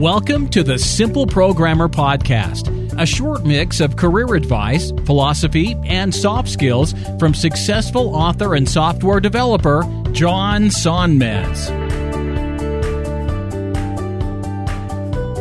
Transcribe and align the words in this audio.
Welcome 0.00 0.48
to 0.48 0.62
the 0.62 0.78
Simple 0.78 1.26
Programmer 1.26 1.86
Podcast, 1.86 2.98
a 2.98 3.04
short 3.04 3.44
mix 3.44 3.80
of 3.80 3.96
career 3.96 4.34
advice, 4.34 4.92
philosophy, 5.04 5.76
and 5.84 6.14
soft 6.14 6.48
skills 6.48 6.94
from 7.18 7.34
successful 7.34 8.16
author 8.16 8.54
and 8.54 8.66
software 8.66 9.20
developer 9.20 9.82
John 10.12 10.70
Sonmez. 10.70 11.68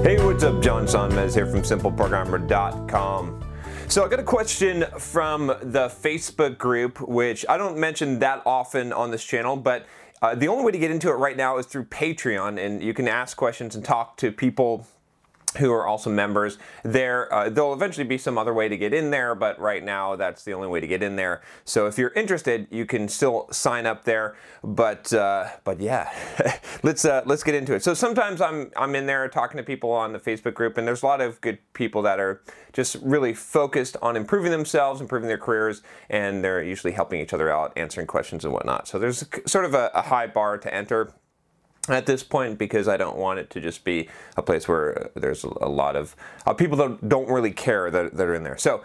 Hey, 0.04 0.22
what's 0.26 0.44
up? 0.44 0.62
John 0.62 0.88
Sonmez 0.88 1.36
here 1.36 1.46
from 1.46 1.62
SimpleProgrammer.com. 1.62 3.46
So 3.88 4.06
I 4.06 4.10
got 4.10 4.20
a 4.20 4.24
question 4.24 4.84
from 4.98 5.48
the 5.48 5.88
Facebook 5.88 6.58
group, 6.58 7.00
which 7.00 7.46
I 7.48 7.56
don't 7.56 7.78
mention 7.78 8.20
that 8.20 8.42
often 8.46 8.92
on 8.92 9.10
this 9.12 9.24
channel, 9.24 9.56
but 9.56 9.86
uh, 10.22 10.36
the 10.36 10.48
only 10.48 10.64
way 10.64 10.72
to 10.72 10.78
get 10.78 10.92
into 10.92 11.10
it 11.10 11.14
right 11.14 11.38
now 11.38 11.58
is 11.58 11.66
through 11.66 11.86
Patreon, 11.86 12.64
and 12.64 12.84
you 12.84 12.94
can 12.94 13.08
ask 13.08 13.38
questions 13.38 13.76
and 13.76 13.84
talk 13.84 14.18
to 14.18 14.32
people 14.32 14.86
who 15.58 15.72
are 15.72 15.88
also 15.88 16.10
members 16.10 16.58
there. 16.84 17.32
Uh, 17.34 17.50
there'll 17.50 17.74
eventually 17.74 18.06
be 18.06 18.18
some 18.18 18.38
other 18.38 18.54
way 18.54 18.70
to 18.70 18.78
get 18.78 18.94
in 18.94 19.12
there, 19.12 19.36
but 19.36 19.60
right 19.60 19.84
now 19.84 20.16
that's 20.16 20.44
the 20.44 20.54
only 20.54 20.68
way 20.68 20.80
to 20.80 20.88
get 20.88 21.02
in 21.02 21.16
there. 21.16 21.42
So 21.66 21.88
if 21.88 21.98
you're 21.98 22.12
interested, 22.12 22.68
you 22.70 22.86
can 22.86 23.08
still 23.08 23.48
sign 23.52 23.86
up 23.86 24.04
there. 24.04 24.36
But 24.64 25.12
uh, 25.14 25.48
but 25.64 25.80
yeah, 25.80 26.12
let's 26.84 27.06
uh, 27.06 27.24
let's 27.26 27.44
get 27.44 27.56
into 27.56 27.74
it. 27.74 27.84
So 27.84 27.94
sometimes 27.94 28.42
I'm 28.42 28.72
I'm 28.76 28.96
in 28.96 29.06
there 29.06 29.28
talking 29.30 29.58
to 29.58 29.64
people 29.64 29.92
on 29.92 30.14
the 30.14 30.20
Facebook 30.20 30.54
group, 30.54 30.78
and 30.78 30.88
there's 30.88 31.04
a 31.04 31.06
lot 31.06 31.22
of 31.22 31.40
good 31.42 31.60
people 31.74 32.02
that 32.04 32.20
are 32.20 32.42
just 32.74 32.96
really 33.02 33.34
focused 33.34 33.98
on 34.02 34.16
improving 34.16 34.52
themselves, 34.52 35.02
improving 35.02 35.28
their 35.28 35.38
careers, 35.38 35.82
and 36.10 36.44
they're 36.44 36.64
usually 36.64 36.94
helping 36.94 37.20
each 37.20 37.34
other 37.34 37.50
out, 37.52 37.74
answering 37.76 38.08
questions 38.08 38.44
and 38.44 38.54
whatnot. 38.54 38.88
So 38.88 39.00
there's 39.00 39.26
sort 39.46 39.66
of 39.66 39.74
a, 39.74 39.90
a 39.94 40.04
high 40.04 40.28
bar 40.28 40.58
to 40.58 40.74
enter 40.74 41.14
at 41.92 42.06
this 42.06 42.24
point 42.24 42.58
because 42.58 42.88
I 42.88 42.98
don't 42.98 43.18
want 43.18 43.40
it 43.40 43.50
to 43.52 43.62
just 43.62 43.84
be 43.84 44.10
a 44.38 44.42
place 44.42 44.68
where 44.68 45.10
there's 45.16 45.44
a 45.44 45.68
lot 45.68 45.96
of 45.96 46.16
uh, 46.46 46.54
people 46.54 46.78
that 46.78 47.08
don't 47.08 47.30
really 47.30 47.52
care 47.52 47.90
that, 47.92 48.16
that 48.16 48.28
are 48.28 48.36
in 48.36 48.44
there. 48.44 48.58
So 48.58 48.84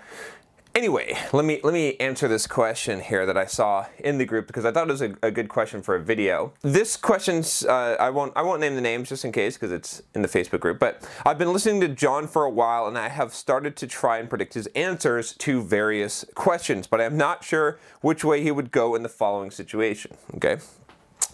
anyway, 0.74 1.16
let 1.32 1.44
me 1.44 1.60
let 1.62 1.72
me 1.72 1.96
answer 1.98 2.28
this 2.28 2.46
question 2.46 3.00
here 3.00 3.26
that 3.26 3.36
I 3.36 3.46
saw 3.46 3.86
in 3.98 4.18
the 4.18 4.24
group 4.24 4.46
because 4.46 4.64
I 4.64 4.72
thought 4.72 4.88
it 4.88 4.92
was 4.92 5.02
a, 5.02 5.14
a 5.22 5.30
good 5.30 5.48
question 5.48 5.82
for 5.82 5.94
a 5.94 6.00
video. 6.00 6.52
This 6.62 6.96
question's 6.96 7.64
uh, 7.64 7.96
I 7.98 8.10
won't 8.10 8.32
I 8.36 8.42
won't 8.42 8.60
name 8.60 8.74
the 8.74 8.80
names 8.80 9.08
just 9.08 9.24
in 9.24 9.32
case 9.32 9.54
because 9.54 9.72
it's 9.72 10.02
in 10.14 10.22
the 10.22 10.28
Facebook 10.28 10.60
group. 10.60 10.78
But 10.78 11.08
I've 11.24 11.38
been 11.38 11.52
listening 11.52 11.80
to 11.82 11.88
John 11.88 12.26
for 12.26 12.44
a 12.44 12.50
while 12.50 12.86
and 12.86 12.98
I 12.98 13.08
have 13.08 13.34
started 13.34 13.76
to 13.76 13.86
try 13.86 14.18
and 14.18 14.28
predict 14.28 14.54
his 14.54 14.66
answers 14.68 15.34
to 15.38 15.62
various 15.62 16.24
questions, 16.34 16.86
but 16.86 17.00
I'm 17.00 17.16
not 17.16 17.44
sure 17.44 17.78
which 18.00 18.24
way 18.24 18.42
he 18.42 18.50
would 18.50 18.70
go 18.70 18.94
in 18.94 19.02
the 19.02 19.08
following 19.08 19.50
situation. 19.50 20.16
Okay. 20.34 20.58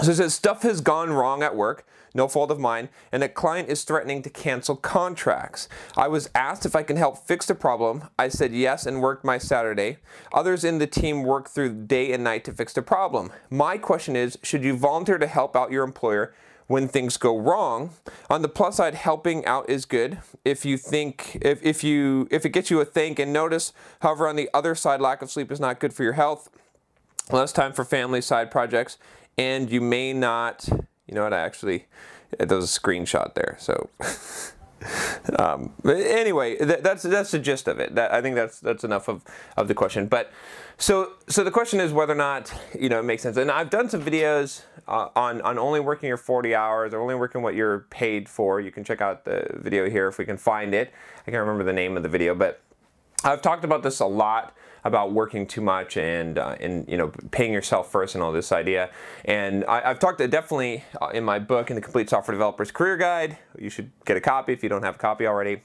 So 0.00 0.12
it 0.12 0.14
says 0.14 0.34
stuff 0.34 0.62
has 0.62 0.80
gone 0.80 1.12
wrong 1.12 1.42
at 1.42 1.54
work, 1.54 1.86
no 2.14 2.26
fault 2.26 2.50
of 2.50 2.58
mine, 2.58 2.88
and 3.12 3.22
a 3.22 3.28
client 3.28 3.68
is 3.68 3.84
threatening 3.84 4.22
to 4.22 4.30
cancel 4.30 4.76
contracts. 4.76 5.68
I 5.96 6.08
was 6.08 6.30
asked 6.34 6.64
if 6.64 6.74
I 6.74 6.82
can 6.82 6.96
help 6.96 7.18
fix 7.18 7.46
the 7.46 7.54
problem. 7.54 8.04
I 8.18 8.28
said 8.28 8.52
yes 8.52 8.86
and 8.86 9.02
worked 9.02 9.24
my 9.24 9.38
Saturday. 9.38 9.98
Others 10.32 10.64
in 10.64 10.78
the 10.78 10.86
team 10.86 11.22
work 11.22 11.48
through 11.48 11.86
day 11.86 12.12
and 12.12 12.24
night 12.24 12.44
to 12.44 12.52
fix 12.52 12.72
the 12.72 12.82
problem. 12.82 13.30
My 13.50 13.76
question 13.76 14.16
is 14.16 14.38
should 14.42 14.64
you 14.64 14.76
volunteer 14.76 15.18
to 15.18 15.26
help 15.26 15.54
out 15.54 15.70
your 15.70 15.84
employer? 15.84 16.34
when 16.66 16.86
things 16.86 17.16
go 17.16 17.36
wrong. 17.36 17.90
On 18.30 18.42
the 18.42 18.48
plus 18.48 18.76
side, 18.76 18.94
helping 18.94 19.44
out 19.44 19.68
is 19.68 19.84
good. 19.84 20.18
If 20.44 20.64
you 20.64 20.76
think 20.76 21.36
if, 21.42 21.60
if 21.64 21.82
you 21.82 22.28
if 22.30 22.46
it 22.46 22.50
gets 22.50 22.70
you 22.70 22.78
a 22.78 22.84
thank 22.84 23.18
and 23.18 23.32
notice, 23.32 23.72
however, 24.02 24.28
on 24.28 24.36
the 24.36 24.48
other 24.54 24.76
side, 24.76 25.00
lack 25.00 25.20
of 25.20 25.32
sleep 25.32 25.50
is 25.50 25.58
not 25.58 25.80
good 25.80 25.92
for 25.92 26.04
your 26.04 26.12
health. 26.12 26.48
Less 27.32 27.50
time 27.52 27.72
for 27.72 27.84
family 27.84 28.20
side 28.20 28.52
projects 28.52 28.98
and 29.40 29.70
you 29.70 29.80
may 29.80 30.12
not, 30.12 30.68
you 31.06 31.14
know 31.14 31.22
what, 31.22 31.32
I 31.32 31.40
actually, 31.40 31.86
there's 32.38 32.76
a 32.76 32.80
screenshot 32.80 33.34
there, 33.34 33.56
so. 33.58 33.88
um, 35.38 35.72
anyway, 35.84 36.56
that, 36.58 36.82
that's 36.82 37.02
that's 37.02 37.30
the 37.30 37.38
gist 37.38 37.68
of 37.68 37.80
it. 37.80 37.94
That, 37.94 38.12
I 38.12 38.20
think 38.22 38.34
that's 38.34 38.60
that's 38.60 38.84
enough 38.84 39.08
of, 39.08 39.24
of 39.56 39.68
the 39.68 39.74
question. 39.74 40.06
But 40.06 40.32
so 40.78 41.12
so 41.28 41.44
the 41.44 41.50
question 41.50 41.80
is 41.80 41.92
whether 41.92 42.12
or 42.12 42.16
not 42.16 42.52
you 42.78 42.88
know 42.88 42.98
it 43.00 43.04
makes 43.04 43.22
sense. 43.22 43.36
And 43.36 43.50
I've 43.50 43.68
done 43.68 43.90
some 43.90 44.02
videos 44.02 44.62
uh, 44.88 45.08
on 45.14 45.42
on 45.42 45.58
only 45.58 45.80
working 45.80 46.08
your 46.08 46.16
40 46.16 46.54
hours 46.54 46.94
or 46.94 47.00
only 47.00 47.14
working 47.14 47.42
what 47.42 47.54
you're 47.54 47.80
paid 47.90 48.28
for. 48.28 48.60
You 48.60 48.70
can 48.70 48.84
check 48.84 49.02
out 49.02 49.24
the 49.24 49.46
video 49.54 49.90
here 49.90 50.08
if 50.08 50.16
we 50.16 50.24
can 50.24 50.38
find 50.38 50.74
it. 50.74 50.92
I 51.26 51.30
can't 51.30 51.40
remember 51.40 51.64
the 51.64 51.74
name 51.74 51.96
of 51.96 52.02
the 52.02 52.08
video, 52.08 52.34
but 52.34 52.62
I've 53.22 53.42
talked 53.42 53.64
about 53.64 53.82
this 53.82 54.00
a 54.00 54.06
lot 54.06 54.56
about 54.82 55.12
working 55.12 55.46
too 55.46 55.60
much 55.60 55.96
and 55.98 56.38
uh, 56.38 56.56
and 56.58 56.88
you 56.88 56.96
know 56.96 57.08
paying 57.30 57.52
yourself 57.52 57.90
first 57.90 58.14
and 58.14 58.24
all 58.24 58.32
this 58.32 58.50
idea. 58.50 58.90
And 59.24 59.64
I, 59.66 59.88
have 59.88 59.98
talked 59.98 60.18
definitely 60.18 60.84
uh, 61.00 61.08
in 61.08 61.24
my 61.24 61.38
book 61.38 61.70
in 61.70 61.76
the 61.76 61.82
Complete 61.82 62.08
Software 62.08 62.34
Developer's 62.34 62.70
Career 62.70 62.96
Guide. 62.96 63.36
You 63.58 63.68
should 63.68 63.90
get 64.06 64.16
a 64.16 64.20
copy 64.20 64.52
if 64.52 64.62
you 64.62 64.68
don't 64.68 64.82
have 64.82 64.94
a 64.94 64.98
copy 64.98 65.26
already. 65.26 65.62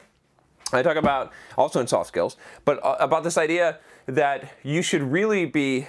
I 0.74 0.82
talk 0.82 0.98
about 0.98 1.32
also 1.58 1.80
in 1.80 1.88
soft 1.88 2.08
skills, 2.08 2.38
but 2.66 2.84
uh, 2.84 2.98
about 3.00 3.24
this 3.24 3.38
idea 3.38 3.80
that 4.08 4.52
you 4.64 4.82
should 4.82 5.02
really 5.02 5.46
be 5.46 5.88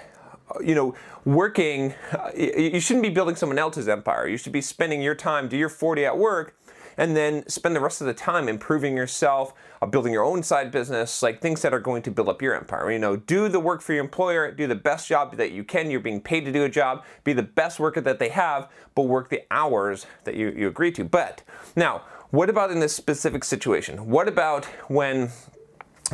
you 0.61 0.75
know, 0.75 0.95
working, 1.25 1.93
uh, 2.13 2.31
you 2.37 2.79
shouldn't 2.79 3.03
be 3.03 3.11
building 3.11 3.35
someone 3.35 3.59
else's 3.59 3.89
empire. 3.89 4.29
You 4.29 4.37
should 4.37 4.53
be 4.53 4.61
spending 4.61 5.03
your 5.03 5.15
time, 5.15 5.49
do 5.49 5.57
your 5.57 5.69
40 5.69 6.05
at 6.05 6.17
work, 6.17 6.57
and 6.97 7.17
then 7.17 7.47
spend 7.49 7.77
the 7.77 7.81
rest 7.81 8.01
of 8.01 8.07
the 8.07 8.15
time 8.15 8.49
improving 8.49 8.97
yourself, 8.97 9.53
uh, 9.83 9.87
building 9.87 10.13
your 10.13 10.25
own 10.25 10.43
side 10.43 10.71
business, 10.71 11.23
like 11.23 11.41
things 11.41 11.63
that 11.63 11.75
are 11.75 11.81
going 11.81 12.03
to 12.03 12.11
build 12.11 12.29
up 12.29 12.43
your 12.43 12.55
empire. 12.55 12.91
You 12.91 12.99
know, 12.99 13.17
do 13.17 13.49
the 13.49 13.61
work 13.61 13.83
for 13.83 13.93
your 13.93 14.05
employer, 14.05 14.51
do 14.51 14.67
the 14.67 14.75
best 14.75 15.09
job 15.09 15.37
that 15.37 15.53
you 15.53 15.65
can. 15.65 15.91
You're 15.91 16.01
being 16.01 16.21
paid 16.21 16.45
to 16.45 16.53
do 16.53 16.65
a 16.65 16.69
job, 16.69 17.05
be 17.25 17.33
the 17.33 17.43
best 17.43 17.79
worker 17.79 18.01
that 18.01 18.19
they 18.19 18.31
have, 18.31 18.69
but 18.95 19.03
work 19.03 19.29
the 19.29 19.43
hours 19.51 20.07
that 20.25 20.35
you, 20.35 20.51
you 20.57 20.69
agree 20.69 20.93
to. 20.93 21.05
But 21.05 21.43
now, 21.75 22.03
what 22.31 22.51
about 22.51 22.71
in 22.71 22.81
this 22.81 22.95
specific 22.95 23.45
situation? 23.45 24.09
What 24.09 24.29
about 24.29 24.65
when 24.89 25.31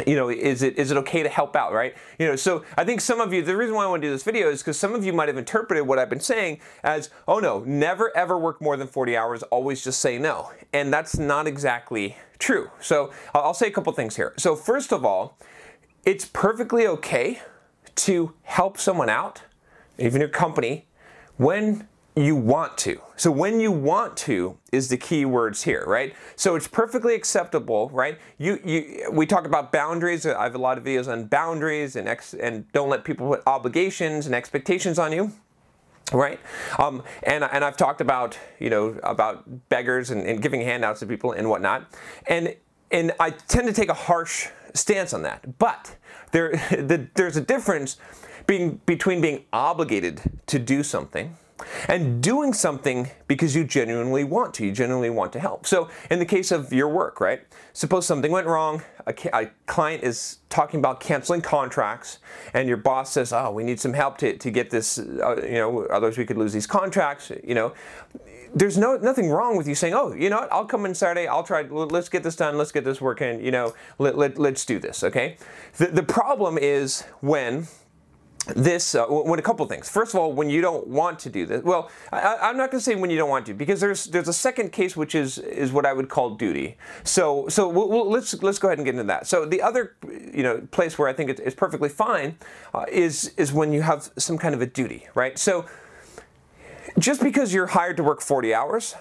you 0.06 0.16
know, 0.16 0.28
is 0.28 0.62
it 0.62 0.78
is 0.78 0.91
it 0.91 0.97
okay 0.98 1.22
to 1.22 1.28
help 1.28 1.56
out, 1.56 1.72
right? 1.72 1.94
You 2.19 2.28
know, 2.28 2.36
so 2.36 2.64
I 2.76 2.84
think 2.84 3.00
some 3.00 3.20
of 3.20 3.32
you, 3.32 3.42
the 3.42 3.56
reason 3.56 3.75
why 3.75 3.84
I 3.84 3.86
want 3.86 4.03
to 4.03 4.08
do 4.08 4.12
this 4.12 4.22
video 4.22 4.50
is 4.50 4.60
because 4.60 4.78
some 4.78 4.94
of 4.94 5.04
you 5.04 5.12
might 5.12 5.28
have 5.28 5.36
interpreted 5.36 5.86
what 5.86 5.98
I've 5.98 6.10
been 6.10 6.20
saying 6.20 6.60
as, 6.82 7.10
oh 7.26 7.38
no, 7.38 7.60
never 7.66 8.16
ever 8.16 8.38
work 8.38 8.60
more 8.60 8.76
than 8.76 8.86
40 8.86 9.16
hours, 9.16 9.42
always 9.44 9.82
just 9.82 10.00
say 10.00 10.19
no. 10.19 10.50
And 10.72 10.92
that's 10.92 11.19
not 11.19 11.47
exactly 11.47 12.16
true. 12.38 12.70
So 12.80 13.12
I'll 13.34 13.54
say 13.54 13.69
a 13.69 13.70
couple 13.70 13.92
things 13.92 14.16
here. 14.16 14.34
So 14.36 14.56
first 14.56 14.92
of 14.92 15.04
all, 15.04 15.38
it's 16.04 16.24
perfectly 16.24 16.86
okay 16.86 17.41
to 17.94 18.34
help 18.42 18.78
someone 18.78 19.09
out, 19.09 19.42
even 19.98 20.20
your 20.20 20.30
company, 20.30 20.86
when 21.36 21.86
you 22.14 22.36
want 22.36 22.76
to. 22.78 23.00
So 23.16 23.30
when 23.30 23.58
you 23.58 23.72
want 23.72 24.16
to 24.18 24.58
is 24.70 24.88
the 24.88 24.98
key 24.98 25.24
words 25.24 25.62
here, 25.62 25.84
right? 25.86 26.14
So 26.36 26.56
it's 26.56 26.68
perfectly 26.68 27.14
acceptable, 27.14 27.88
right? 27.90 28.18
You 28.38 28.60
you 28.64 29.08
we 29.10 29.26
talk 29.26 29.46
about 29.46 29.72
boundaries. 29.72 30.26
I 30.26 30.42
have 30.42 30.54
a 30.54 30.58
lot 30.58 30.76
of 30.76 30.84
videos 30.84 31.10
on 31.10 31.26
boundaries 31.26 31.96
and 31.96 32.08
ex, 32.08 32.34
and 32.34 32.70
don't 32.72 32.90
let 32.90 33.04
people 33.04 33.28
put 33.28 33.42
obligations 33.46 34.26
and 34.26 34.34
expectations 34.34 34.98
on 34.98 35.12
you. 35.12 35.32
Right, 36.12 36.38
um, 36.78 37.02
and 37.22 37.44
and 37.44 37.64
I've 37.64 37.76
talked 37.78 38.02
about 38.02 38.38
you 38.58 38.68
know 38.68 38.98
about 39.02 39.68
beggars 39.70 40.10
and, 40.10 40.26
and 40.26 40.42
giving 40.42 40.60
handouts 40.60 41.00
to 41.00 41.06
people 41.06 41.32
and 41.32 41.48
whatnot, 41.48 41.90
and 42.26 42.54
and 42.90 43.12
I 43.18 43.30
tend 43.30 43.66
to 43.68 43.72
take 43.72 43.88
a 43.88 43.94
harsh 43.94 44.48
stance 44.74 45.15
on 45.15 45.22
that. 45.22 45.58
But 45.58 45.97
there 46.32 46.50
the, 46.70 47.08
there's 47.15 47.38
a 47.38 47.41
difference 47.41 47.97
being 48.47 48.80
between 48.84 49.22
being 49.22 49.44
obligated 49.54 50.20
to 50.47 50.58
do 50.58 50.82
something 50.82 51.36
and 51.88 52.22
doing 52.22 52.53
something 52.53 53.10
because 53.26 53.54
you 53.54 53.64
genuinely 53.64 54.24
want 54.24 54.54
to. 54.54 54.66
You 54.66 54.72
genuinely 54.72 55.10
want 55.10 55.32
to 55.34 55.41
help. 55.41 55.66
So, 55.66 55.88
in 56.10 56.18
the 56.18 56.26
case 56.26 56.50
of 56.50 56.72
your 56.72 56.88
work, 56.88 57.20
right? 57.20 57.42
Suppose 57.72 58.06
something 58.06 58.30
went 58.30 58.47
wrong, 58.47 58.82
a, 59.06 59.14
a 59.32 59.50
client 59.66 60.04
is 60.04 60.38
talking 60.48 60.78
about 60.78 61.00
canceling 61.00 61.41
contracts, 61.41 62.18
and 62.53 62.68
your 62.68 62.76
boss 62.76 63.12
says, 63.12 63.32
Oh, 63.32 63.50
we 63.50 63.64
need 63.64 63.80
some 63.80 63.94
help 63.94 64.18
to, 64.18 64.36
to 64.36 64.50
get 64.50 64.70
this, 64.70 64.98
uh, 64.98 65.41
you 65.42 65.54
know, 65.54 65.84
otherwise 65.86 66.18
we 66.18 66.26
could 66.26 66.36
lose 66.38 66.53
these 66.53 66.66
contracts, 66.66 67.32
you 67.44 67.54
know. 67.54 67.72
There's 68.54 68.76
no 68.76 68.98
nothing 68.98 69.30
wrong 69.30 69.56
with 69.56 69.66
you 69.66 69.74
saying, 69.74 69.94
"Oh, 69.94 70.12
you 70.12 70.28
know 70.28 70.41
what? 70.41 70.53
I'll 70.53 70.66
come 70.66 70.84
in 70.84 70.94
Saturday. 70.94 71.26
I'll 71.26 71.42
try. 71.42 71.62
Let's 71.62 72.10
get 72.10 72.22
this 72.22 72.36
done. 72.36 72.58
Let's 72.58 72.70
get 72.70 72.84
this 72.84 73.00
working. 73.00 73.42
You 73.42 73.50
know, 73.50 73.74
let, 73.98 74.18
let, 74.18 74.38
let's 74.38 74.66
do 74.66 74.78
this." 74.78 75.03
Okay. 75.03 75.38
The, 75.78 75.86
the 75.86 76.03
problem 76.03 76.58
is 76.58 77.03
when 77.20 77.66
this 78.47 78.94
uh, 78.94 79.06
when 79.06 79.39
a 79.39 79.42
couple 79.42 79.65
things. 79.66 79.89
First 79.89 80.15
of 80.15 80.21
all, 80.21 80.33
when 80.33 80.50
you 80.50 80.60
don't 80.60 80.86
want 80.89 81.18
to 81.21 81.30
do 81.30 81.47
this, 81.47 81.62
well, 81.62 81.91
I, 82.12 82.50
am 82.50 82.56
not 82.56 82.71
going 82.71 82.80
to 82.80 82.84
say 82.84 82.94
when 82.97 83.10
you 83.10 83.16
don't 83.16 83.30
want 83.30 83.47
to 83.47 83.54
because 83.54 83.80
there's 83.80 84.06
there's 84.06 84.28
a 84.28 84.33
second 84.33 84.72
case 84.72 84.97
which 84.97 85.15
is 85.15 85.39
is 85.39 85.72
what 85.72 85.86
I 85.86 85.92
would 85.92 86.09
call 86.09 86.30
duty. 86.30 86.77
So 87.04 87.48
so 87.48 87.68
we'll, 87.68 87.89
we'll, 87.89 88.10
let's 88.10 88.41
let's 88.42 88.59
go 88.59 88.68
ahead 88.68 88.78
and 88.78 88.84
get 88.84 88.94
into 88.94 89.04
that. 89.04 89.27
So 89.27 89.44
the 89.44 89.62
other 89.62 89.94
you 90.03 90.42
know 90.42 90.66
place 90.72 90.98
where 90.98 91.09
I 91.09 91.12
think 91.12 91.30
it's, 91.30 91.54
perfectly 91.54 91.89
fine 91.89 92.36
uh, 92.74 92.86
is 92.91 93.33
is 93.36 93.53
when 93.53 93.72
you 93.72 93.83
have 93.83 94.10
some 94.16 94.39
kind 94.39 94.54
of 94.54 94.62
a 94.62 94.66
duty, 94.66 95.06
right? 95.15 95.39
So 95.39 95.66
just 96.98 97.22
because 97.22 97.54
you're 97.54 97.68
hired 97.68 97.97
to 97.98 98.03
work 98.03 98.21
40 98.21 98.54
hours 98.54 98.97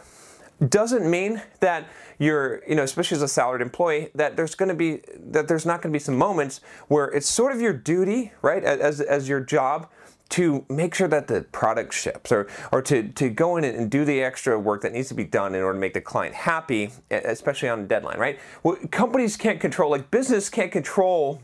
doesn't 0.68 1.10
mean 1.10 1.42
that 1.60 1.88
you're, 2.20 2.62
you 2.68 2.76
know, 2.76 2.84
especially 2.84 3.16
as 3.16 3.22
a 3.22 3.28
salaried 3.28 3.62
employee, 3.62 4.12
that 4.16 4.36
there's 4.36 4.56
going 4.56 4.70
to 4.70 4.76
be 4.76 5.02
that 5.18 5.48
there's 5.48 5.66
not 5.66 5.82
going 5.82 5.92
to 5.92 5.96
be 5.96 6.04
some 6.04 6.18
moments 6.18 6.62
where 6.88 7.06
it's 7.06 7.28
sort 7.28 7.52
of 7.52 7.62
your 7.62 7.74
duty, 7.74 8.32
right, 8.42 8.64
as 8.64 9.02
as 9.02 9.28
your 9.28 9.40
job 9.40 9.90
to 10.32 10.66
make 10.70 10.96
sure 10.96 11.10
that 11.10 11.28
the 11.28 11.42
product 11.52 11.94
ships 11.94 12.32
or, 12.32 12.48
or 12.72 12.82
to, 12.82 13.10
to 13.10 13.30
go 13.30 13.58
in 13.58 13.66
and 13.66 13.92
do 13.92 14.06
the 14.06 14.24
extra 14.24 14.58
work 14.58 14.82
that 14.82 14.94
needs 14.94 15.10
to 15.10 15.14
be 15.14 15.26
done 15.26 15.54
in 15.54 15.62
order 15.62 15.76
to 15.76 15.80
make 15.80 15.94
the 15.94 16.00
client 16.00 16.34
happy, 16.34 16.90
especially 17.12 17.68
on 17.68 17.82
a 17.82 17.84
deadline, 17.84 18.18
right? 18.18 18.40
Well, 18.64 18.78
companies 18.92 19.36
can't 19.36 19.60
control, 19.60 19.92
like 19.92 20.10
business 20.10 20.50
can't 20.50 20.72
control 20.72 21.42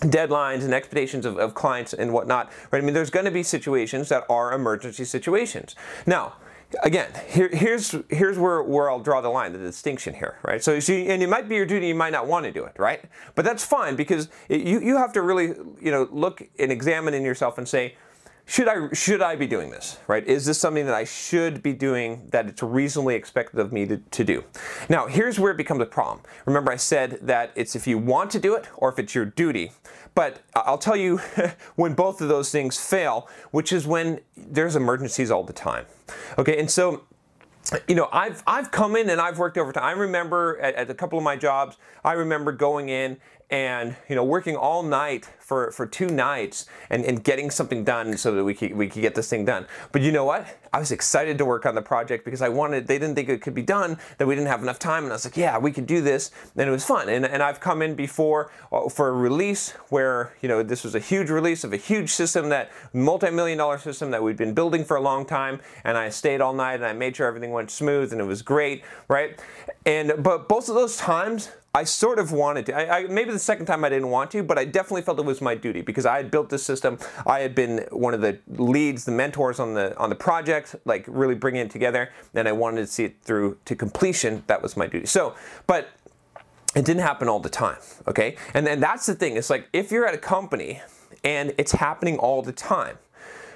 deadlines 0.00 0.64
and 0.64 0.74
expectations 0.74 1.24
of, 1.24 1.38
of 1.38 1.54
clients 1.54 1.94
and 1.94 2.12
whatnot, 2.12 2.52
right? 2.70 2.82
I 2.82 2.84
mean, 2.84 2.94
there's 2.94 3.10
going 3.10 3.24
to 3.24 3.30
be 3.30 3.42
situations 3.42 4.10
that 4.10 4.24
are 4.28 4.52
emergency 4.52 5.06
situations. 5.06 5.74
Now, 6.06 6.34
again, 6.82 7.10
here, 7.28 7.48
here's 7.48 7.94
here's 8.08 8.38
where, 8.38 8.62
where 8.62 8.90
I'll 8.90 9.00
draw 9.00 9.20
the 9.20 9.28
line, 9.28 9.52
the 9.52 9.58
distinction 9.58 10.14
here, 10.14 10.38
right? 10.42 10.62
So, 10.62 10.78
see, 10.80 11.08
and 11.08 11.22
it 11.22 11.28
might 11.28 11.48
be 11.48 11.56
your 11.56 11.66
duty, 11.66 11.88
you 11.88 11.94
might 11.94 12.12
not 12.12 12.26
want 12.26 12.44
to 12.46 12.52
do 12.52 12.64
it, 12.64 12.74
right? 12.78 13.02
But 13.34 13.44
that's 13.44 13.64
fine 13.64 13.96
because 13.96 14.28
it, 14.48 14.62
you 14.62 14.80
you 14.80 14.96
have 14.96 15.12
to 15.14 15.22
really 15.22 15.54
you 15.80 15.90
know 15.90 16.08
look 16.10 16.42
and 16.58 16.70
examine 16.70 17.14
in 17.14 17.22
yourself 17.22 17.58
and 17.58 17.68
say, 17.68 17.96
should 18.50 18.66
I 18.66 18.92
should 18.92 19.22
I 19.22 19.36
be 19.36 19.46
doing 19.46 19.70
this, 19.70 19.98
right? 20.08 20.26
Is 20.26 20.44
this 20.44 20.58
something 20.58 20.84
that 20.86 20.94
I 20.94 21.04
should 21.04 21.62
be 21.62 21.72
doing 21.72 22.26
that 22.30 22.46
it's 22.46 22.64
reasonably 22.64 23.14
expected 23.14 23.60
of 23.60 23.72
me 23.72 23.86
to, 23.86 23.98
to 23.98 24.24
do? 24.24 24.42
Now, 24.88 25.06
here's 25.06 25.38
where 25.38 25.52
it 25.52 25.56
becomes 25.56 25.80
a 25.80 25.86
problem. 25.86 26.24
Remember, 26.46 26.72
I 26.72 26.76
said 26.76 27.20
that 27.22 27.52
it's 27.54 27.76
if 27.76 27.86
you 27.86 27.96
want 27.96 28.32
to 28.32 28.40
do 28.40 28.56
it 28.56 28.66
or 28.76 28.88
if 28.90 28.98
it's 28.98 29.14
your 29.14 29.24
duty. 29.24 29.70
But 30.16 30.40
I'll 30.56 30.78
tell 30.78 30.96
you 30.96 31.18
when 31.76 31.94
both 31.94 32.20
of 32.20 32.28
those 32.28 32.50
things 32.50 32.76
fail, 32.76 33.28
which 33.52 33.72
is 33.72 33.86
when 33.86 34.18
there's 34.36 34.74
emergencies 34.74 35.30
all 35.30 35.44
the 35.44 35.52
time. 35.52 35.86
Okay, 36.36 36.58
and 36.58 36.68
so 36.68 37.04
you 37.86 37.94
know, 37.94 38.08
I've 38.12 38.42
I've 38.48 38.72
come 38.72 38.96
in 38.96 39.10
and 39.10 39.20
I've 39.20 39.38
worked 39.38 39.58
overtime. 39.58 39.84
I 39.84 39.92
remember 39.92 40.58
at, 40.60 40.74
at, 40.74 40.90
a 40.90 40.94
couple 40.94 41.18
of 41.18 41.22
my 41.22 41.36
jobs, 41.36 41.76
I 42.04 42.14
remember 42.14 42.50
going 42.50 42.88
in 42.88 43.18
and 43.50 43.96
you 44.08 44.14
know 44.14 44.24
working 44.24 44.56
all 44.56 44.82
night 44.82 45.28
for, 45.50 45.72
for 45.72 45.84
two 45.84 46.06
nights 46.06 46.66
and, 46.90 47.04
and 47.04 47.24
getting 47.24 47.50
something 47.50 47.82
done 47.82 48.16
so 48.16 48.32
that 48.36 48.44
we 48.44 48.54
could, 48.54 48.72
we 48.76 48.86
could 48.86 49.02
get 49.02 49.16
this 49.16 49.28
thing 49.28 49.44
done. 49.44 49.66
But 49.90 50.00
you 50.00 50.12
know 50.12 50.24
what? 50.24 50.46
I 50.72 50.78
was 50.78 50.92
excited 50.92 51.38
to 51.38 51.44
work 51.44 51.66
on 51.66 51.74
the 51.74 51.82
project 51.82 52.24
because 52.24 52.40
I 52.40 52.48
wanted, 52.48 52.86
they 52.86 53.00
didn't 53.00 53.16
think 53.16 53.28
it 53.28 53.42
could 53.42 53.54
be 53.54 53.62
done, 53.64 53.98
that 54.18 54.28
we 54.28 54.36
didn't 54.36 54.46
have 54.46 54.62
enough 54.62 54.78
time. 54.78 55.02
And 55.02 55.12
I 55.12 55.16
was 55.16 55.24
like, 55.24 55.36
yeah, 55.36 55.58
we 55.58 55.72
could 55.72 55.88
do 55.88 56.02
this. 56.02 56.30
And 56.56 56.68
it 56.68 56.70
was 56.70 56.84
fun. 56.84 57.08
And, 57.08 57.26
and 57.26 57.42
I've 57.42 57.58
come 57.58 57.82
in 57.82 57.96
before 57.96 58.52
uh, 58.70 58.88
for 58.88 59.08
a 59.08 59.12
release 59.12 59.72
where, 59.88 60.32
you 60.40 60.48
know, 60.48 60.62
this 60.62 60.84
was 60.84 60.94
a 60.94 61.00
huge 61.00 61.30
release 61.30 61.64
of 61.64 61.72
a 61.72 61.76
huge 61.76 62.10
system 62.10 62.48
that, 62.50 62.70
multi-million 62.92 63.58
dollar 63.58 63.78
system 63.78 64.12
that 64.12 64.22
we'd 64.22 64.36
been 64.36 64.54
building 64.54 64.84
for 64.84 64.96
a 64.96 65.00
long 65.00 65.26
time. 65.26 65.58
And 65.82 65.98
I 65.98 66.10
stayed 66.10 66.40
all 66.40 66.54
night 66.54 66.74
and 66.74 66.84
I 66.84 66.92
made 66.92 67.16
sure 67.16 67.26
everything 67.26 67.50
went 67.50 67.72
smooth 67.72 68.12
and 68.12 68.20
it 68.20 68.24
was 68.24 68.42
great, 68.42 68.84
right? 69.08 69.36
And, 69.84 70.22
but 70.22 70.48
both 70.48 70.68
of 70.68 70.76
those 70.76 70.96
times, 70.96 71.50
I 71.72 71.84
sort 71.84 72.18
of 72.18 72.32
wanted 72.32 72.66
to. 72.66 72.76
I, 72.76 72.98
I, 72.98 73.06
maybe 73.06 73.30
the 73.30 73.38
second 73.38 73.66
time 73.66 73.84
I 73.84 73.88
didn't 73.88 74.10
want 74.10 74.32
to, 74.32 74.42
but 74.42 74.58
I 74.58 74.64
definitely 74.64 75.02
felt 75.02 75.20
it 75.20 75.24
was 75.24 75.40
my 75.40 75.54
duty 75.54 75.82
because 75.82 76.04
I 76.04 76.16
had 76.16 76.30
built 76.30 76.48
this 76.50 76.64
system. 76.64 76.98
I 77.26 77.40
had 77.40 77.54
been 77.54 77.86
one 77.90 78.12
of 78.12 78.20
the 78.20 78.38
leads, 78.48 79.04
the 79.04 79.12
mentors 79.12 79.60
on 79.60 79.74
the 79.74 79.96
on 79.96 80.10
the 80.10 80.16
project, 80.16 80.74
like 80.84 81.04
really 81.06 81.36
bringing 81.36 81.60
it 81.60 81.70
together, 81.70 82.10
and 82.34 82.48
I 82.48 82.52
wanted 82.52 82.80
to 82.80 82.86
see 82.88 83.04
it 83.04 83.22
through 83.22 83.58
to 83.66 83.76
completion. 83.76 84.42
That 84.48 84.62
was 84.62 84.76
my 84.76 84.88
duty. 84.88 85.06
So, 85.06 85.36
but 85.68 85.90
it 86.74 86.84
didn't 86.84 87.02
happen 87.02 87.28
all 87.28 87.40
the 87.40 87.48
time. 87.48 87.78
Okay, 88.08 88.36
and 88.52 88.66
then 88.66 88.80
that's 88.80 89.06
the 89.06 89.14
thing. 89.14 89.36
It's 89.36 89.50
like 89.50 89.68
if 89.72 89.92
you're 89.92 90.06
at 90.06 90.14
a 90.14 90.18
company 90.18 90.82
and 91.22 91.54
it's 91.56 91.72
happening 91.72 92.18
all 92.18 92.42
the 92.42 92.52
time 92.52 92.98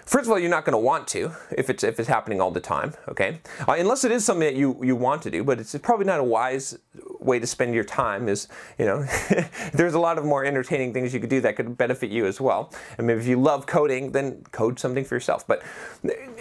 First 0.06 0.26
of 0.26 0.32
all, 0.32 0.38
you're 0.38 0.50
not 0.50 0.64
going 0.64 0.74
to 0.74 0.78
want 0.78 1.08
to 1.08 1.32
if 1.50 1.70
it's 1.70 1.82
if 1.82 1.98
it's 1.98 2.08
happening 2.08 2.40
all 2.40 2.50
the 2.50 2.60
time, 2.60 2.94
okay? 3.08 3.40
Uh, 3.66 3.72
unless 3.78 4.04
it 4.04 4.12
is 4.12 4.24
something 4.24 4.46
that 4.46 4.54
you 4.54 4.78
you 4.82 4.96
want 4.96 5.22
to 5.22 5.30
do, 5.30 5.42
but 5.42 5.58
it's 5.58 5.74
probably 5.78 6.04
not 6.04 6.20
a 6.20 6.24
wise 6.24 6.78
way 7.24 7.38
to 7.38 7.46
spend 7.46 7.74
your 7.74 7.84
time. 7.84 8.28
Is 8.28 8.48
you 8.78 8.84
know, 8.84 9.06
there's 9.72 9.94
a 9.94 9.98
lot 9.98 10.18
of 10.18 10.24
more 10.24 10.44
entertaining 10.44 10.92
things 10.92 11.14
you 11.14 11.20
could 11.20 11.30
do 11.30 11.40
that 11.40 11.56
could 11.56 11.76
benefit 11.76 12.10
you 12.10 12.26
as 12.26 12.40
well. 12.40 12.72
I 12.98 13.02
mean, 13.02 13.18
if 13.18 13.26
you 13.26 13.40
love 13.40 13.66
coding, 13.66 14.12
then 14.12 14.44
code 14.52 14.78
something 14.78 15.04
for 15.04 15.14
yourself. 15.14 15.46
But 15.46 15.62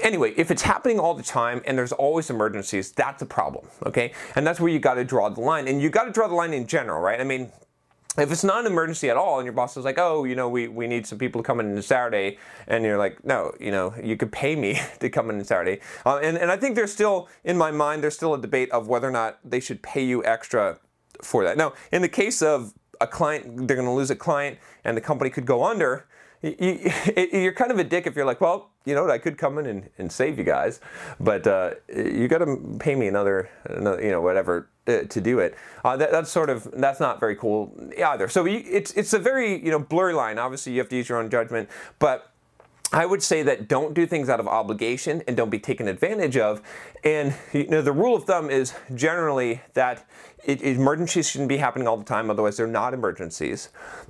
anyway, 0.01 0.33
if 0.37 0.51
it's 0.51 0.61
happening 0.61 0.99
all 0.99 1.13
the 1.13 1.23
time 1.23 1.61
and 1.65 1.77
there's 1.77 1.91
always 1.91 2.29
emergencies, 2.29 2.91
that's 2.91 3.21
a 3.21 3.25
problem, 3.25 3.65
okay? 3.85 4.13
And 4.35 4.45
that's 4.45 4.59
where 4.59 4.71
you 4.71 4.79
got 4.79 4.95
to 4.95 5.03
draw 5.03 5.29
the 5.29 5.41
line, 5.41 5.67
and 5.67 5.81
you 5.81 5.89
got 5.89 6.03
to 6.05 6.11
draw 6.11 6.27
the 6.27 6.35
line 6.35 6.53
in 6.53 6.67
general, 6.67 7.01
right? 7.01 7.19
I 7.19 7.23
mean 7.23 7.51
if 8.17 8.31
it's 8.31 8.43
not 8.43 8.59
an 8.59 8.71
emergency 8.71 9.09
at 9.09 9.17
all 9.17 9.39
and 9.39 9.45
your 9.45 9.53
boss 9.53 9.75
is 9.75 9.85
like 9.85 9.97
oh 9.97 10.23
you 10.23 10.35
know 10.35 10.47
we, 10.47 10.67
we 10.67 10.87
need 10.87 11.05
some 11.05 11.17
people 11.17 11.41
to 11.41 11.45
come 11.45 11.59
in 11.59 11.75
on 11.75 11.81
saturday 11.81 12.37
and 12.67 12.83
you're 12.83 12.97
like 12.97 13.23
no 13.25 13.53
you 13.59 13.71
know 13.71 13.93
you 14.01 14.15
could 14.15 14.31
pay 14.31 14.55
me 14.55 14.79
to 14.99 15.09
come 15.09 15.29
in 15.29 15.37
on 15.37 15.43
saturday. 15.43 15.79
Uh, 16.05 16.17
and, 16.17 16.37
and 16.37 16.51
i 16.51 16.57
think 16.57 16.75
there's 16.75 16.91
still 16.91 17.27
in 17.43 17.57
my 17.57 17.71
mind 17.71 18.03
there's 18.03 18.15
still 18.15 18.33
a 18.33 18.41
debate 18.41 18.69
of 18.71 18.87
whether 18.87 19.07
or 19.07 19.11
not 19.11 19.39
they 19.43 19.59
should 19.59 19.81
pay 19.81 20.03
you 20.03 20.23
extra 20.25 20.77
for 21.21 21.43
that. 21.43 21.57
Now 21.57 21.73
in 21.91 22.01
the 22.01 22.09
case 22.09 22.41
of 22.41 22.73
a 23.01 23.07
client 23.07 23.67
they're 23.67 23.77
going 23.77 23.87
to 23.87 23.93
lose 23.93 24.11
a 24.11 24.15
client 24.15 24.59
and 24.83 24.95
the 24.95 25.01
company 25.01 25.29
could 25.29 25.45
go 25.45 25.63
under 25.63 26.07
you, 26.59 27.47
are 27.47 27.53
kind 27.53 27.71
of 27.71 27.79
a 27.79 27.85
dick 27.85 28.05
if 28.05 28.17
you're 28.17 28.25
like, 28.25 28.41
well, 28.41 28.71
you 28.83 28.93
know 28.93 29.03
what, 29.03 29.11
I 29.11 29.17
could 29.17 29.37
come 29.37 29.57
in 29.59 29.65
and, 29.65 29.89
and 29.97 30.11
save 30.11 30.37
you 30.37 30.43
guys, 30.43 30.81
but 31.17 31.47
uh, 31.47 31.71
you 31.95 32.27
got 32.27 32.39
to 32.39 32.77
pay 32.79 32.95
me 32.95 33.07
another, 33.07 33.49
another, 33.63 34.03
you 34.03 34.11
know, 34.11 34.19
whatever 34.19 34.67
uh, 34.87 35.01
to 35.03 35.21
do 35.21 35.39
it. 35.39 35.55
Uh, 35.83 35.97
that, 35.97 36.11
that's 36.11 36.31
sort 36.31 36.49
of 36.49 36.69
that's 36.73 36.99
not 36.99 37.19
very 37.19 37.35
cool 37.35 37.73
either. 37.97 38.27
So 38.27 38.45
you, 38.45 38.63
it's 38.65 38.91
it's 38.91 39.13
a 39.13 39.19
very 39.19 39.63
you 39.63 39.71
know 39.71 39.79
blurry 39.79 40.13
line. 40.13 40.37
Obviously, 40.37 40.73
you 40.73 40.79
have 40.79 40.89
to 40.89 40.95
use 40.95 41.09
your 41.09 41.19
own 41.19 41.29
judgment, 41.29 41.69
but. 41.99 42.29
I 42.95 43.07
would 43.07 43.23
say 43.23 43.41
that 43.41 43.67
don't 43.67 43.95
do 43.95 44.05
things 44.05 44.29
out 44.29 44.39
of 44.39 44.47
obligation 44.47 45.23
and 45.27 45.35
don't 45.35 45.49
be 45.49 45.57
taken 45.57 45.87
advantage 45.87 46.37
of. 46.37 46.61
And 47.03 47.33
you 47.51 47.65
know 47.65 47.81
the 47.81 47.91
rule 47.91 48.15
of 48.15 48.25
thumb 48.25 48.51
is 48.51 48.75
generally 48.93 49.61
that 49.73 50.07
it, 50.43 50.61
emergencies 50.61 51.27
shouldn't 51.27 51.49
be 51.49 51.57
happening 51.57 51.87
all 51.87 51.97
the 51.97 52.03
time, 52.03 52.29
otherwise 52.29 52.57
they're 52.57 52.67
not 52.67 52.93
emergencies. 52.93 53.69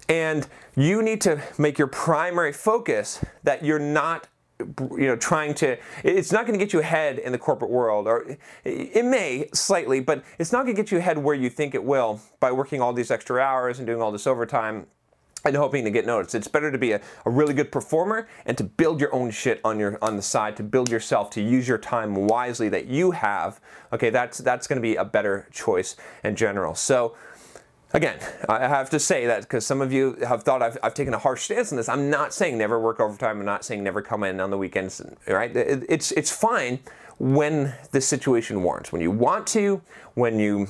And 0.10 0.48
you 0.76 1.02
need 1.02 1.22
to 1.22 1.42
make 1.58 1.78
your 1.78 1.88
primary 1.88 2.52
focus 2.52 3.24
that 3.44 3.64
you're 3.64 3.80
not 3.80 4.28
you 4.60 5.08
know 5.08 5.16
trying 5.16 5.54
to 5.54 5.78
it's 6.04 6.32
not 6.32 6.46
going 6.46 6.58
to 6.58 6.64
get 6.64 6.74
you 6.74 6.80
ahead 6.80 7.18
in 7.20 7.32
the 7.32 7.38
corporate 7.38 7.72
world 7.72 8.08
or 8.08 8.38
it 8.64 9.04
may 9.04 9.50
slightly 9.54 10.00
but 10.00 10.24
it's 10.38 10.52
not 10.52 10.64
going 10.64 10.76
to 10.76 10.82
get 10.82 10.92
you 10.92 11.00
ahead 11.00 11.18
where 11.18 11.36
you 11.36 11.50
think 11.50 11.74
it 11.74 11.84
will 11.84 12.22
by 12.40 12.52
working 12.52 12.82
all 12.82 12.94
these 12.94 13.12
extra 13.12 13.42
hours 13.42 13.80
and 13.80 13.88
doing 13.88 14.02
all 14.02 14.12
this 14.12 14.28
overtime 14.28 14.86
and 15.46 15.56
hoping 15.56 15.84
to 15.84 15.92
get 15.92 16.06
noticed. 16.06 16.36
It's 16.36 16.48
better 16.48 16.72
to 16.72 16.78
be 16.78 16.94
a, 16.94 17.02
a, 17.26 17.30
really 17.30 17.54
good 17.54 17.72
performer 17.72 18.28
and 18.46 18.58
to 18.58 18.64
build 18.64 19.02
your 19.02 19.14
own 19.14 19.32
shit 19.32 19.60
on 19.64 19.80
your 19.80 19.98
on 20.02 20.16
the 20.16 20.22
side, 20.22 20.56
to 20.58 20.64
build 20.64 20.90
yourself, 20.90 21.30
to 21.32 21.42
use 21.42 21.68
your 21.68 21.78
time 21.78 22.16
wisely 22.16 22.70
that 22.70 22.88
you 22.88 23.12
have. 23.12 23.60
Okay, 23.92 24.10
that's 24.10 24.38
that's 24.38 24.68
going 24.68 24.78
to 24.78 24.82
be 24.82 24.96
a 24.96 25.06
better 25.06 25.48
choice 25.52 25.96
in 26.24 26.36
general. 26.36 26.76
So. 26.76 27.16
Again, 27.96 28.18
I 28.50 28.68
have 28.68 28.90
to 28.90 29.00
say 29.00 29.28
that 29.28 29.42
because 29.42 29.68
some 29.68 29.80
of 29.80 29.94
you 29.94 30.18
have 30.28 30.42
thought 30.42 30.64
I've, 30.64 30.80
I've, 30.82 30.96
taken 30.96 31.14
a 31.14 31.20
harsh 31.20 31.44
stance 31.44 31.72
on 31.72 31.78
this. 31.78 31.88
I'm 31.88 32.10
not 32.10 32.34
saying 32.34 32.58
never 32.58 32.80
work 32.80 33.00
overtime. 33.00 33.40
I'm 33.40 33.46
not 33.46 33.64
saying 33.64 33.84
never 33.84 34.02
come 34.02 34.24
in 34.24 34.40
on 34.40 34.50
the 34.50 34.58
weekends. 34.58 35.00
Right? 35.28 35.56
It, 35.56 35.86
it's 35.88 36.12
it's 36.14 36.32
fine 36.32 36.80
when 37.20 37.76
the 37.92 38.02
situation 38.02 38.64
warrants. 38.64 38.92
When 38.92 39.02
you 39.02 39.12
want 39.12 39.46
to, 39.48 39.82
when 40.16 40.40
you 40.40 40.68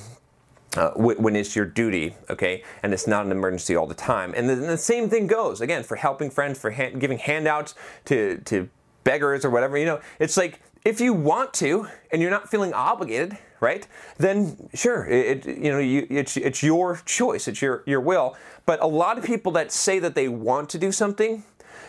uh, 0.76 0.90
when 0.90 1.34
it's 1.34 1.56
your 1.56 1.64
duty, 1.64 2.14
okay, 2.28 2.62
and 2.82 2.92
it's 2.92 3.06
not 3.06 3.24
an 3.24 3.32
emergency 3.32 3.74
all 3.74 3.86
the 3.86 3.94
time. 3.94 4.34
And 4.36 4.48
the, 4.48 4.56
the 4.56 4.76
same 4.76 5.08
thing 5.08 5.26
goes 5.26 5.62
again 5.62 5.82
for 5.82 5.96
helping 5.96 6.30
friends, 6.30 6.58
for 6.58 6.72
hand, 6.72 7.00
giving 7.00 7.16
handouts 7.16 7.74
to 8.04 8.38
to 8.44 8.68
beggars 9.04 9.46
or 9.46 9.50
whatever. 9.50 9.78
You 9.78 9.86
know, 9.86 10.00
it's 10.18 10.36
like 10.36 10.60
if 10.84 11.00
you 11.00 11.14
want 11.14 11.54
to 11.54 11.88
and 12.12 12.20
you're 12.20 12.30
not 12.30 12.50
feeling 12.50 12.74
obligated, 12.74 13.38
right? 13.64 13.86
Then 14.18 14.68
sure, 14.74 15.06
it, 15.06 15.46
you 15.46 15.72
know 15.72 15.78
you, 15.78 16.06
it's 16.10 16.36
it's 16.36 16.62
your 16.62 17.00
choice, 17.06 17.48
it's 17.48 17.62
your 17.62 17.82
your 17.86 18.00
will. 18.00 18.36
But 18.66 18.82
a 18.82 18.86
lot 18.86 19.18
of 19.18 19.24
people 19.24 19.52
that 19.52 19.72
say 19.72 19.98
that 19.98 20.14
they 20.14 20.28
want 20.28 20.68
to 20.70 20.78
do 20.78 20.92
something 20.92 21.44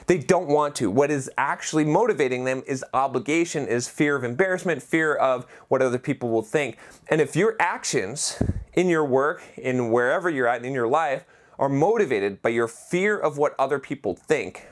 they 0.08 0.18
don't 0.20 0.48
want 0.48 0.76
to. 0.76 0.92
What 0.92 1.10
is 1.10 1.32
actually 1.38 1.86
motivating 1.86 2.46
them 2.46 2.64
is 2.68 2.86
obligation, 2.94 3.68
is 3.68 3.88
fear 3.88 4.16
of 4.16 4.24
embarrassment, 4.24 4.84
fear 4.84 5.16
of 5.16 5.46
what 5.68 5.82
other 5.82 5.98
people 5.98 6.30
will 6.30 6.44
think. 6.44 6.78
And 7.10 7.22
if 7.22 7.36
your 7.36 7.56
actions 7.60 8.42
in 8.74 8.88
your 8.88 9.06
work, 9.06 9.42
in 9.58 9.92
wherever 9.92 10.30
you're 10.30 10.48
at 10.48 10.64
in 10.64 10.74
your 10.74 10.88
life, 10.88 11.26
are 11.58 11.70
motivated 11.70 12.42
by 12.42 12.50
your 12.50 12.68
fear 12.68 13.18
of 13.18 13.38
what 13.38 13.56
other 13.58 13.80
people 13.80 14.16
think, 14.16 14.68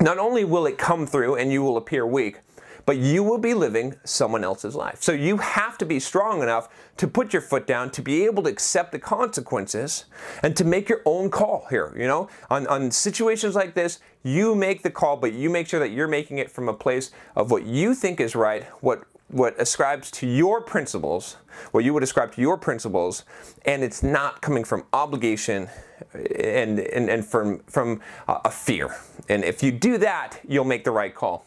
not 0.00 0.18
only 0.18 0.44
will 0.44 0.66
it 0.66 0.78
come 0.78 1.06
through 1.06 1.34
and 1.34 1.52
you 1.52 1.62
will 1.62 1.76
appear 1.76 2.06
weak, 2.06 2.38
but 2.86 2.96
you 2.96 3.22
will 3.22 3.38
be 3.38 3.54
living 3.54 3.94
someone 4.04 4.44
else's 4.44 4.74
life. 4.74 5.02
So 5.02 5.12
you 5.12 5.36
have 5.38 5.78
to 5.78 5.86
be 5.86 6.00
strong 6.00 6.42
enough 6.42 6.68
to 6.96 7.08
put 7.08 7.32
your 7.32 7.42
foot 7.42 7.66
down, 7.66 7.90
to 7.90 8.02
be 8.02 8.24
able 8.24 8.42
to 8.44 8.50
accept 8.50 8.92
the 8.92 8.98
consequences, 8.98 10.04
and 10.42 10.56
to 10.56 10.64
make 10.64 10.88
your 10.88 11.02
own 11.04 11.30
call 11.30 11.66
here. 11.70 11.94
You 11.96 12.06
know, 12.06 12.28
on, 12.50 12.66
on 12.66 12.90
situations 12.90 13.54
like 13.54 13.74
this, 13.74 14.00
you 14.22 14.54
make 14.54 14.82
the 14.82 14.90
call, 14.90 15.16
but 15.16 15.32
you 15.32 15.50
make 15.50 15.68
sure 15.68 15.80
that 15.80 15.90
you're 15.90 16.08
making 16.08 16.38
it 16.38 16.50
from 16.50 16.68
a 16.68 16.74
place 16.74 17.10
of 17.36 17.50
what 17.50 17.64
you 17.64 17.94
think 17.94 18.20
is 18.20 18.34
right, 18.34 18.64
what 18.80 19.04
what 19.28 19.58
ascribes 19.58 20.10
to 20.10 20.26
your 20.26 20.60
principles, 20.60 21.36
what 21.70 21.84
you 21.84 21.94
would 21.94 22.02
ascribe 22.02 22.32
to 22.34 22.40
your 22.42 22.58
principles, 22.58 23.24
and 23.64 23.82
it's 23.82 24.02
not 24.02 24.42
coming 24.42 24.62
from 24.62 24.84
obligation 24.92 25.68
and, 26.12 26.78
and, 26.78 27.08
and 27.08 27.24
from, 27.24 27.60
from 27.60 28.00
a 28.28 28.50
fear. 28.50 28.94
And 29.30 29.42
if 29.42 29.62
you 29.62 29.72
do 29.72 29.96
that, 29.98 30.38
you'll 30.46 30.66
make 30.66 30.84
the 30.84 30.90
right 30.90 31.14
call. 31.14 31.46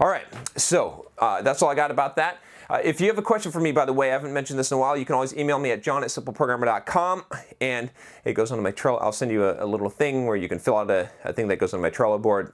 All 0.00 0.08
right, 0.08 0.26
so 0.56 1.10
uh, 1.18 1.42
that's 1.42 1.62
all 1.62 1.70
I 1.70 1.74
got 1.74 1.90
about 1.90 2.16
that. 2.16 2.38
Uh, 2.70 2.78
if 2.82 3.00
you 3.00 3.06
have 3.08 3.18
a 3.18 3.22
question 3.22 3.52
for 3.52 3.60
me, 3.60 3.70
by 3.70 3.84
the 3.84 3.92
way, 3.92 4.08
I 4.08 4.12
haven't 4.12 4.32
mentioned 4.32 4.58
this 4.58 4.70
in 4.70 4.76
a 4.76 4.80
while, 4.80 4.96
you 4.96 5.04
can 5.04 5.14
always 5.14 5.36
email 5.36 5.58
me 5.58 5.72
at 5.72 5.82
john 5.82 6.02
at 6.02 6.08
simpleprogrammer.com 6.08 7.24
and 7.60 7.90
it 8.24 8.32
goes 8.32 8.50
onto 8.50 8.62
my 8.62 8.72
Trello. 8.72 8.98
I'll 9.02 9.12
send 9.12 9.30
you 9.30 9.44
a, 9.44 9.64
a 9.64 9.66
little 9.66 9.90
thing 9.90 10.26
where 10.26 10.36
you 10.36 10.48
can 10.48 10.58
fill 10.58 10.78
out 10.78 10.90
a, 10.90 11.10
a 11.24 11.32
thing 11.32 11.48
that 11.48 11.56
goes 11.56 11.74
on 11.74 11.82
my 11.82 11.90
Trello 11.90 12.20
board 12.20 12.52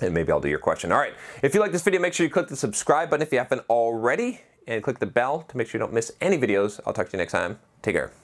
and 0.00 0.12
maybe 0.12 0.32
I'll 0.32 0.40
do 0.40 0.48
your 0.48 0.58
question. 0.58 0.90
All 0.90 0.98
right, 0.98 1.14
if 1.42 1.54
you 1.54 1.60
like 1.60 1.72
this 1.72 1.82
video, 1.82 2.00
make 2.00 2.14
sure 2.14 2.26
you 2.26 2.32
click 2.32 2.48
the 2.48 2.56
subscribe 2.56 3.10
button 3.10 3.24
if 3.24 3.32
you 3.32 3.38
haven't 3.38 3.62
already 3.70 4.40
and 4.66 4.82
click 4.82 4.98
the 4.98 5.06
bell 5.06 5.42
to 5.42 5.56
make 5.56 5.68
sure 5.68 5.78
you 5.78 5.84
don't 5.86 5.94
miss 5.94 6.10
any 6.20 6.38
videos. 6.38 6.80
I'll 6.86 6.92
talk 6.92 7.08
to 7.10 7.12
you 7.12 7.18
next 7.18 7.32
time. 7.32 7.58
Take 7.82 7.94
care. 7.94 8.23